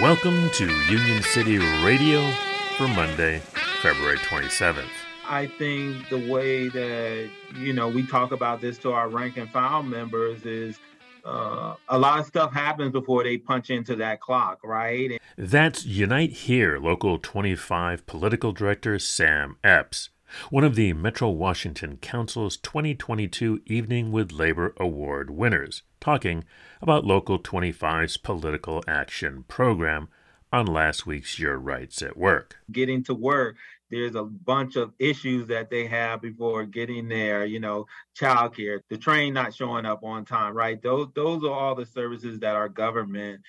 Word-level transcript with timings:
Welcome 0.00 0.50
to 0.54 0.66
Union 0.90 1.22
City 1.22 1.58
Radio 1.84 2.28
for 2.76 2.88
Monday, 2.88 3.38
February 3.82 4.16
27th. 4.18 4.84
I 5.28 5.46
think 5.46 6.08
the 6.08 6.28
way 6.28 6.68
that, 6.68 7.30
you 7.56 7.72
know, 7.72 7.88
we 7.88 8.04
talk 8.06 8.32
about 8.32 8.60
this 8.60 8.78
to 8.78 8.92
our 8.92 9.08
rank 9.08 9.36
and 9.36 9.48
file 9.50 9.82
members 9.82 10.44
is 10.44 10.78
uh, 11.24 11.74
a 11.88 11.98
lot 11.98 12.18
of 12.18 12.26
stuff 12.26 12.52
happens 12.52 12.90
before 12.90 13.22
they 13.22 13.38
punch 13.38 13.70
into 13.70 13.94
that 13.96 14.20
clock, 14.20 14.58
right? 14.64 15.20
That's 15.38 15.84
Unite 15.86 16.32
Here 16.32 16.78
Local 16.78 17.18
25 17.18 18.04
Political 18.06 18.52
Director 18.52 18.98
Sam 18.98 19.56
Epps, 19.62 20.10
one 20.50 20.64
of 20.64 20.74
the 20.74 20.92
Metro 20.92 21.30
Washington 21.30 21.98
Council's 21.98 22.56
2022 22.56 23.62
Evening 23.66 24.12
with 24.12 24.32
Labor 24.32 24.74
Award 24.78 25.30
winners, 25.30 25.82
talking 26.00 26.44
about 26.80 27.04
Local 27.04 27.38
25's 27.38 28.16
political 28.16 28.82
action 28.86 29.44
program 29.48 30.08
on 30.52 30.66
last 30.66 31.06
week's 31.06 31.38
Your 31.38 31.58
Rights 31.58 32.02
at 32.02 32.16
Work. 32.16 32.56
Getting 32.70 33.04
to 33.04 33.14
work 33.14 33.56
there's 33.92 34.14
a 34.14 34.24
bunch 34.24 34.76
of 34.76 34.94
issues 34.98 35.46
that 35.48 35.68
they 35.68 35.86
have 35.86 36.22
before 36.22 36.64
getting 36.64 37.08
there, 37.08 37.44
you 37.44 37.60
know, 37.60 37.86
childcare, 38.18 38.80
the 38.88 38.96
train 38.96 39.34
not 39.34 39.54
showing 39.54 39.84
up 39.84 40.02
on 40.02 40.24
time, 40.24 40.54
right? 40.54 40.80
Those 40.82 41.08
those 41.14 41.44
are 41.44 41.52
all 41.52 41.74
the 41.74 41.84
services 41.84 42.40
that 42.40 42.56
our 42.56 42.70
government 42.70 43.42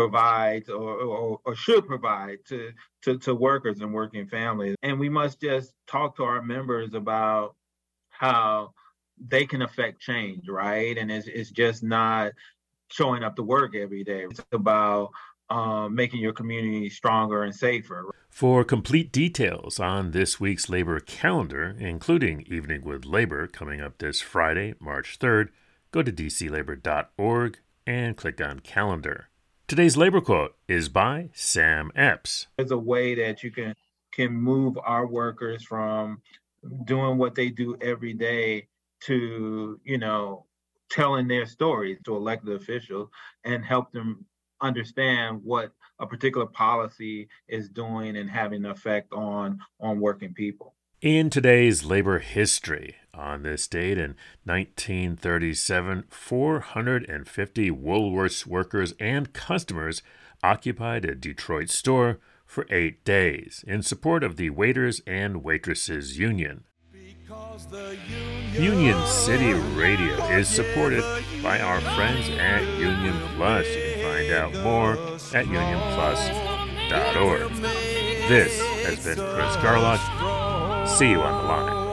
provides 0.00 0.70
or, 0.70 1.02
or, 1.02 1.40
or 1.44 1.54
should 1.54 1.86
provide 1.86 2.38
to, 2.48 2.72
to, 3.02 3.18
to 3.18 3.34
workers 3.34 3.80
and 3.80 3.92
working 3.92 4.26
families. 4.26 4.74
And 4.82 4.98
we 4.98 5.10
must 5.10 5.40
just 5.42 5.74
talk 5.86 6.16
to 6.16 6.24
our 6.24 6.40
members 6.40 6.94
about 6.94 7.54
how 8.08 8.72
they 9.28 9.44
can 9.44 9.60
affect 9.60 10.00
change, 10.00 10.48
right? 10.48 10.96
And 10.96 11.10
it's, 11.10 11.26
it's 11.26 11.50
just 11.50 11.82
not 11.82 12.32
showing 12.88 13.22
up 13.22 13.36
to 13.36 13.42
work 13.42 13.76
every 13.76 14.02
day. 14.02 14.24
It's 14.30 14.40
about 14.52 15.10
um, 15.50 15.94
making 15.94 16.20
your 16.20 16.32
community 16.32 16.88
stronger 16.88 17.44
and 17.44 17.54
safer. 17.54 18.10
For 18.30 18.64
complete 18.64 19.12
details 19.12 19.78
on 19.78 20.12
this 20.12 20.40
week's 20.40 20.70
labor 20.70 20.98
calendar, 21.00 21.76
including 21.78 22.46
Evening 22.48 22.84
with 22.84 23.04
Labor 23.04 23.46
coming 23.46 23.82
up 23.82 23.98
this 23.98 24.22
Friday, 24.22 24.74
March 24.80 25.18
3rd, 25.18 25.48
go 25.90 26.02
to 26.02 26.10
dclabor.org 26.10 27.58
and 27.86 28.16
click 28.16 28.40
on 28.40 28.60
Calendar. 28.60 29.26
Today's 29.70 29.96
labor 29.96 30.20
quote 30.20 30.56
is 30.66 30.88
by 30.88 31.30
Sam 31.32 31.92
Epps. 31.94 32.48
There's 32.56 32.72
a 32.72 32.76
way 32.76 33.14
that 33.14 33.44
you 33.44 33.52
can 33.52 33.76
can 34.12 34.32
move 34.32 34.76
our 34.82 35.06
workers 35.06 35.62
from 35.62 36.22
doing 36.86 37.18
what 37.18 37.36
they 37.36 37.50
do 37.50 37.76
every 37.80 38.12
day 38.12 38.66
to, 39.04 39.78
you 39.84 39.96
know, 39.96 40.46
telling 40.90 41.28
their 41.28 41.46
stories 41.46 41.98
to 42.04 42.16
elected 42.16 42.52
officials 42.52 43.10
and 43.44 43.64
help 43.64 43.92
them 43.92 44.26
understand 44.60 45.40
what 45.44 45.70
a 46.00 46.06
particular 46.06 46.46
policy 46.46 47.28
is 47.46 47.68
doing 47.68 48.16
and 48.16 48.28
having 48.28 48.64
an 48.64 48.72
effect 48.72 49.12
on 49.12 49.60
on 49.78 50.00
working 50.00 50.34
people. 50.34 50.74
In 51.00 51.30
today's 51.30 51.84
labor 51.84 52.18
history, 52.18 52.96
on 53.14 53.42
this 53.42 53.66
date 53.68 53.98
in 53.98 54.16
1937, 54.44 56.04
450 56.10 57.70
Woolworths 57.70 58.46
workers 58.46 58.94
and 58.98 59.32
customers 59.32 60.02
occupied 60.42 61.04
a 61.04 61.14
Detroit 61.14 61.70
store 61.70 62.18
for 62.46 62.66
eight 62.70 63.04
days 63.04 63.62
in 63.66 63.82
support 63.82 64.24
of 64.24 64.36
the 64.36 64.50
Waiters 64.50 65.00
and 65.06 65.44
Waitresses 65.44 66.18
Union. 66.18 66.64
Union 68.52 69.06
City 69.06 69.52
Radio 69.52 70.14
is 70.26 70.48
supported 70.48 71.04
by 71.42 71.60
our 71.60 71.80
friends 71.80 72.28
at 72.30 72.62
Union 72.78 73.16
Plus. 73.36 73.66
You 73.68 73.82
can 73.94 74.02
find 74.02 74.32
out 74.32 74.52
more 74.64 74.94
at 75.32 75.46
unionplus.org. 75.46 77.52
This 78.28 78.60
has 78.84 79.04
been 79.04 79.16
Chris 79.16 79.56
Garlock. 79.56 80.00
See 80.88 81.10
you 81.10 81.22
on 81.22 81.42
the 81.42 81.48
line. 81.48 81.89